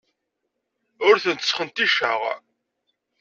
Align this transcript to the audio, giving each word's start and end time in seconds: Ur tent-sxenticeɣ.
Ur 1.07 1.15
tent-sxenticeɣ. 1.23 2.21